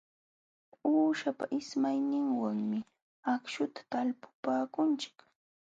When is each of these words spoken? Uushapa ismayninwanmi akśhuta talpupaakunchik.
Uushapa 0.89 1.45
ismayninwanmi 1.59 2.79
akśhuta 3.33 3.81
talpupaakunchik. 3.91 5.17